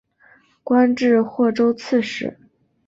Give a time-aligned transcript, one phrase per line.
[0.63, 2.35] 官至霍州刺史。